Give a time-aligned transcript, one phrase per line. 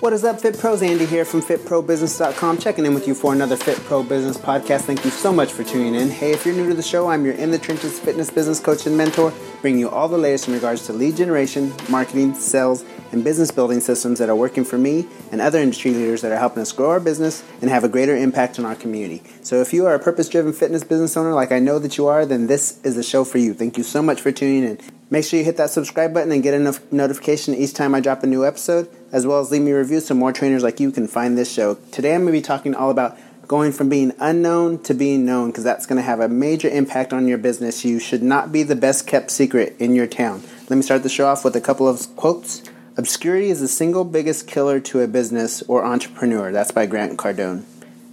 [0.00, 0.80] What is up, Fit Pros?
[0.80, 4.84] Andy here from FitProBusiness.com, checking in with you for another Fit Pro Business podcast.
[4.84, 6.08] Thank you so much for tuning in.
[6.08, 8.86] Hey, if you're new to the show, I'm your In the Trenches fitness business coach
[8.86, 12.82] and mentor, bringing you all the latest in regards to lead generation, marketing, sales,
[13.12, 16.38] and business building systems that are working for me and other industry leaders that are
[16.38, 19.22] helping us grow our business and have a greater impact on our community.
[19.42, 22.06] So, if you are a purpose driven fitness business owner like I know that you
[22.06, 23.52] are, then this is the show for you.
[23.52, 24.78] Thank you so much for tuning in.
[25.10, 28.22] Make sure you hit that subscribe button and get a notification each time I drop
[28.22, 30.90] a new episode, as well as leave me a review so more trainers like you
[30.90, 31.74] can find this show.
[31.92, 33.18] Today I'm going to be talking all about
[33.48, 37.12] going from being unknown to being known because that's going to have a major impact
[37.12, 37.84] on your business.
[37.84, 40.42] You should not be the best kept secret in your town.
[40.68, 42.62] Let me start the show off with a couple of quotes.
[42.96, 46.52] Obscurity is the single biggest killer to a business or entrepreneur.
[46.52, 47.64] That's by Grant Cardone.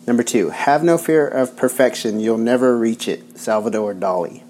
[0.07, 2.19] Number two, have no fear of perfection.
[2.19, 3.37] You'll never reach it.
[3.37, 4.41] Salvador Dali.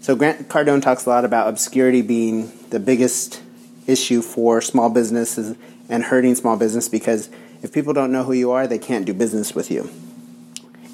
[0.00, 3.42] So Grant Cardone talks a lot about obscurity being the biggest
[3.86, 5.56] issue for small businesses
[5.88, 7.30] and hurting small business because
[7.62, 9.90] if people don't know who you are, they can't do business with you.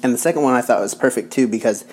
[0.01, 1.85] And the second one I thought was perfect too because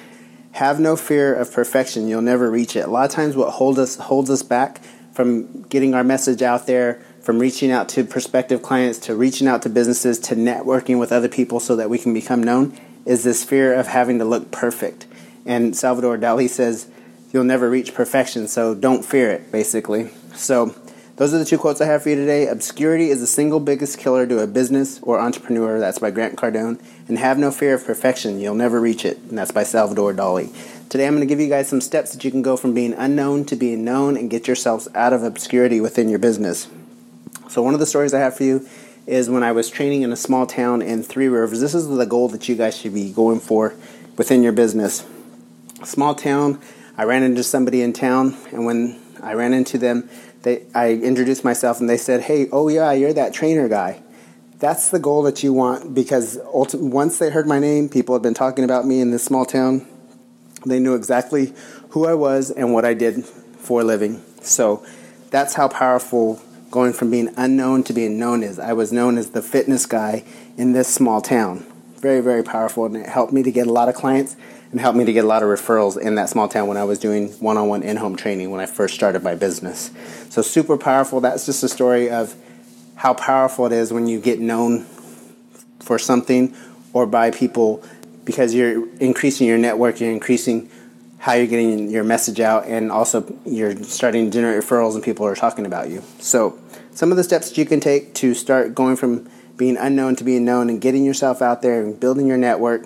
[0.53, 2.09] have no fear of perfection.
[2.09, 2.87] You'll never reach it.
[2.87, 6.67] A lot of times what hold us holds us back from getting our message out
[6.67, 11.13] there, from reaching out to prospective clients, to reaching out to businesses, to networking with
[11.13, 14.51] other people so that we can become known is this fear of having to look
[14.51, 15.07] perfect.
[15.45, 16.89] And Salvador Dali says,
[17.33, 20.11] you'll never reach perfection, so don't fear it, basically.
[20.35, 20.75] So,
[21.23, 22.49] those are the two quotes I have for you today.
[22.49, 25.79] Obscurity is the single biggest killer to a business or entrepreneur.
[25.79, 26.83] That's by Grant Cardone.
[27.07, 28.41] And have no fear of perfection.
[28.41, 29.19] You'll never reach it.
[29.19, 30.53] And that's by Salvador Dali.
[30.89, 32.93] Today I'm going to give you guys some steps that you can go from being
[32.95, 36.67] unknown to being known and get yourselves out of obscurity within your business.
[37.49, 38.69] So, one of the stories I have for you
[39.07, 41.61] is when I was training in a small town in Three Rivers.
[41.61, 43.77] This is the goal that you guys should be going for
[44.17, 45.07] within your business.
[45.85, 46.61] Small town,
[46.99, 50.11] I ran into somebody in town, and when I ran into them,
[50.43, 54.03] they, I introduced myself, and they said, "Hey, oh yeah, you're that trainer guy."
[54.59, 58.35] That's the goal that you want because once they heard my name, people had been
[58.35, 59.87] talking about me in this small town.
[60.65, 61.53] They knew exactly
[61.91, 64.23] who I was and what I did for a living.
[64.41, 64.87] So
[65.31, 68.59] that's how powerful going from being unknown to being known is.
[68.59, 70.25] I was known as the fitness guy
[70.57, 71.67] in this small town.
[72.03, 74.35] Very, very powerful, and it helped me to get a lot of clients
[74.73, 76.83] and helped me to get a lot of referrals in that small town when I
[76.83, 79.93] was doing one on one in home training when I first started my business.
[80.29, 81.21] So, super powerful.
[81.21, 82.35] That's just a story of
[82.97, 84.83] how powerful it is when you get known
[85.79, 86.57] for something
[86.93, 87.85] or by people
[88.25, 90.69] because you're increasing your network, you're increasing
[91.19, 95.25] how you're getting your message out, and also you're starting to generate referrals and people
[95.25, 96.03] are talking about you.
[96.19, 96.59] So,
[96.91, 99.31] some of the steps you can take to start going from
[99.63, 102.85] being unknown to being known and getting yourself out there and building your network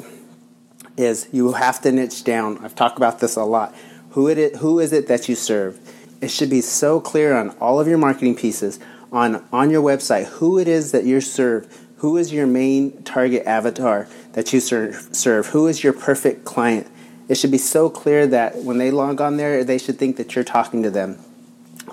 [0.98, 2.62] is you have to niche down.
[2.62, 3.74] I've talked about this a lot.
[4.10, 5.80] Who it is, who is it that you serve?
[6.20, 8.78] It should be so clear on all of your marketing pieces
[9.10, 11.66] on on your website who it is that you serve.
[12.00, 15.46] Who is your main target avatar that you serve, serve?
[15.46, 16.86] Who is your perfect client?
[17.26, 20.34] It should be so clear that when they log on there, they should think that
[20.34, 21.18] you're talking to them.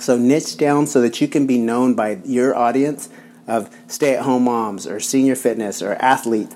[0.01, 3.07] So niche down so that you can be known by your audience
[3.47, 6.55] of stay-at-home moms or senior fitness or athletes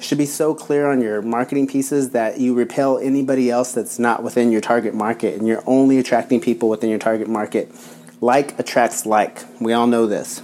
[0.00, 4.22] should be so clear on your marketing pieces that you repel anybody else that's not
[4.22, 7.70] within your target market and you're only attracting people within your target market.
[8.20, 9.40] Like attracts like.
[9.60, 10.42] We all know this.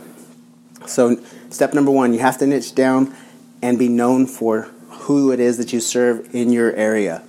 [0.86, 1.20] So,
[1.50, 3.14] step number one, you have to niche down
[3.62, 7.22] and be known for who it is that you serve in your area.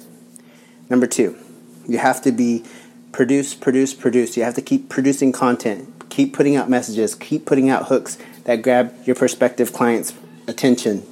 [0.89, 1.37] Number two,
[1.87, 2.63] you have to be
[3.11, 4.37] produce, produce, produce.
[4.37, 8.61] You have to keep producing content, keep putting out messages, keep putting out hooks that
[8.61, 10.13] grab your prospective clients'
[10.47, 11.05] attention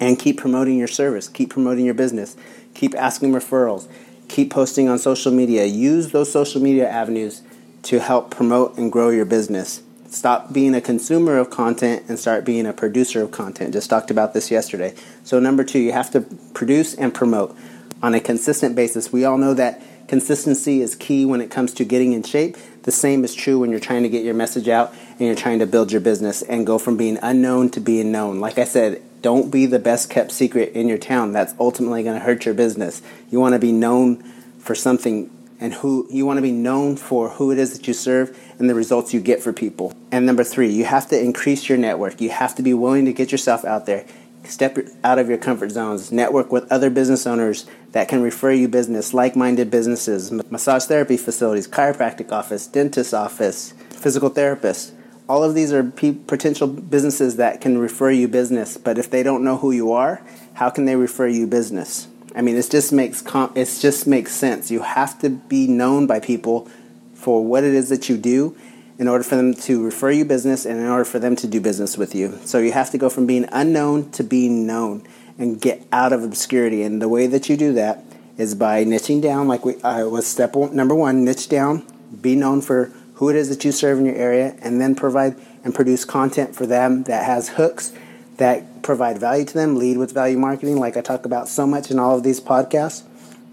[0.00, 2.36] and keep promoting your service, keep promoting your business,
[2.74, 3.88] keep asking referrals,
[4.28, 5.64] keep posting on social media.
[5.64, 7.42] Use those social media avenues
[7.82, 9.82] to help promote and grow your business.
[10.08, 13.72] Stop being a consumer of content and start being a producer of content.
[13.72, 14.94] Just talked about this yesterday.
[15.22, 16.22] So, number two, you have to
[16.52, 17.56] produce and promote
[18.02, 19.12] on a consistent basis.
[19.12, 19.80] We all know that
[20.10, 22.56] consistency is key when it comes to getting in shape.
[22.82, 25.60] The same is true when you're trying to get your message out and you're trying
[25.60, 28.40] to build your business and go from being unknown to being known.
[28.40, 31.32] Like I said, don't be the best kept secret in your town.
[31.32, 33.02] That's ultimately going to hurt your business.
[33.30, 34.16] You want to be known
[34.58, 35.30] for something
[35.60, 38.68] and who you want to be known for who it is that you serve and
[38.68, 39.92] the results you get for people.
[40.10, 42.20] And number 3, you have to increase your network.
[42.20, 44.06] You have to be willing to get yourself out there.
[44.44, 46.10] Step out of your comfort zones.
[46.10, 51.16] Network with other business owners that can refer you business, like minded businesses, massage therapy
[51.16, 54.94] facilities, chiropractic office, dentist office, physical therapist.
[55.28, 59.44] All of these are potential businesses that can refer you business, but if they don't
[59.44, 60.22] know who you are,
[60.54, 62.08] how can they refer you business?
[62.34, 64.70] I mean, it just makes com- it just makes sense.
[64.70, 66.68] You have to be known by people
[67.14, 68.56] for what it is that you do
[69.00, 71.58] in order for them to refer you business and in order for them to do
[71.58, 72.38] business with you.
[72.44, 75.08] So you have to go from being unknown to being known
[75.38, 76.82] and get out of obscurity.
[76.82, 78.04] And the way that you do that
[78.36, 81.82] is by niching down, like we uh, was step one, number one, niche down,
[82.20, 85.34] be known for who it is that you serve in your area, and then provide
[85.64, 87.94] and produce content for them that has hooks
[88.36, 89.76] that provide value to them.
[89.76, 93.02] Lead with value marketing, like I talk about so much in all of these podcasts.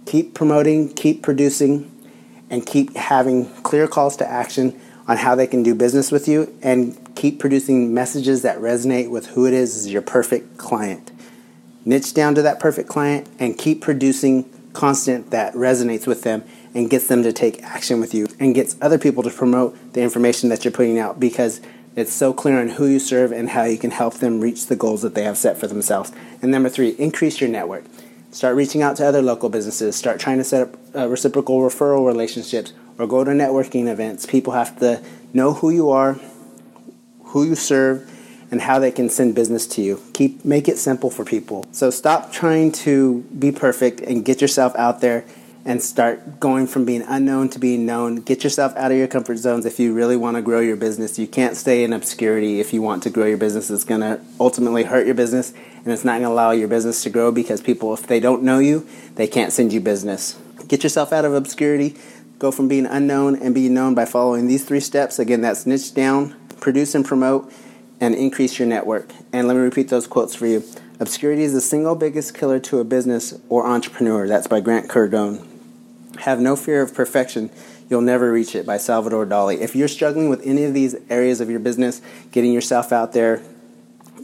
[0.06, 1.90] Keep promoting, keep producing,
[2.50, 6.54] and keep having clear calls to action on how they can do business with you
[6.62, 11.12] and keep producing messages that resonate with who it is is your perfect client.
[11.86, 14.44] Niche down to that perfect client and keep producing
[14.74, 16.44] content that resonates with them
[16.76, 20.02] and gets them to take action with you and gets other people to promote the
[20.02, 21.62] information that you're putting out because
[21.96, 24.76] it's so clear on who you serve and how you can help them reach the
[24.76, 26.12] goals that they have set for themselves.
[26.42, 27.86] And number three, increase your network.
[28.38, 29.96] Start reaching out to other local businesses.
[29.96, 34.28] Start trying to set up uh, reciprocal referral relationships or go to networking events.
[34.28, 35.04] People have to
[35.34, 36.20] know who you are,
[37.24, 38.08] who you serve,
[38.52, 40.00] and how they can send business to you.
[40.14, 41.66] Keep make it simple for people.
[41.72, 45.26] So stop trying to be perfect and get yourself out there
[45.68, 48.16] and start going from being unknown to being known.
[48.22, 51.20] Get yourself out of your comfort zones if you really want to grow your business.
[51.20, 53.70] You can't stay in obscurity if you want to grow your business.
[53.70, 55.54] It's going to ultimately hurt your business
[55.84, 58.42] and it's not going to allow your business to grow because people if they don't
[58.42, 60.40] know you, they can't send you business.
[60.68, 61.96] Get yourself out of obscurity
[62.40, 65.18] Go from being unknown and being known by following these three steps.
[65.18, 67.52] Again, that's niche down, produce and promote,
[68.00, 69.12] and increase your network.
[69.34, 70.64] And let me repeat those quotes for you.
[71.00, 74.28] Obscurity is the single biggest killer to a business or entrepreneur.
[74.28, 75.47] That's by Grant Cardone.
[76.20, 77.50] Have no fear of perfection.
[77.90, 79.60] You'll never reach it by Salvador Dali.
[79.60, 83.42] If you're struggling with any of these areas of your business, getting yourself out there,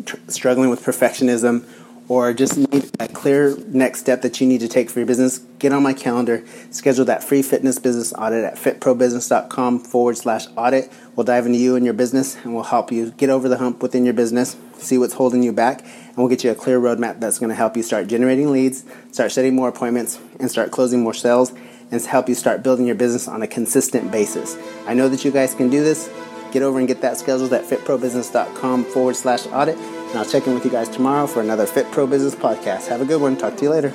[0.06, 1.66] tr- struggling with perfectionism,
[2.10, 5.40] or just need a clear next step that you need to take for your business,
[5.60, 10.92] get on my calendar, schedule that free fitness business audit at fitprobusiness.com forward slash audit.
[11.16, 13.82] We'll dive into you and your business and we'll help you get over the hump
[13.82, 17.22] within your business, see what's holding you back, and we'll get you a clear roadmap
[17.22, 21.02] that's going to help you start generating leads, start setting more appointments, and start closing
[21.02, 21.54] more sales,
[21.94, 24.58] and help you start building your business on a consistent basis.
[24.88, 26.10] I know that you guys can do this.
[26.52, 29.78] Get over and get that scheduled at fitprobusiness.com forward slash audit.
[29.78, 32.88] And I'll check in with you guys tomorrow for another Fit Pro Business podcast.
[32.88, 33.38] Have a good one.
[33.38, 33.94] Talk to you later.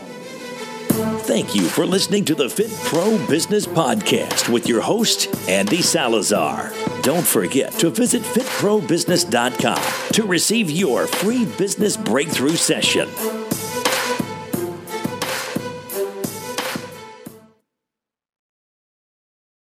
[1.29, 6.73] Thank you for listening to the Fit Pro Business Podcast with your host, Andy Salazar.
[7.03, 13.09] Don't forget to visit fitprobusiness.com to receive your free business breakthrough session.